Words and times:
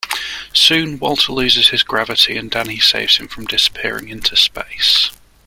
Soon, 0.51 0.97
Walter 0.97 1.31
loses 1.31 1.69
his 1.69 1.83
gravity 1.83 2.35
and 2.35 2.49
Danny 2.49 2.79
saves 2.79 3.17
him 3.17 3.27
from 3.27 3.45
disappearing 3.45 4.09
into 4.09 4.35
space. 4.35 5.11